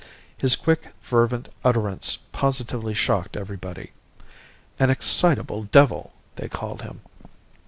[0.35, 3.91] His quick, fervent utterance positively shocked everybody.
[4.79, 7.01] 'An excitable devil,' they called him.